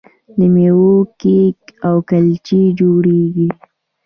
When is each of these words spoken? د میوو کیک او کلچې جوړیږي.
د 0.37 0.39
میوو 0.53 0.91
کیک 1.19 1.59
او 1.87 1.95
کلچې 2.09 2.61
جوړیږي. 2.79 3.49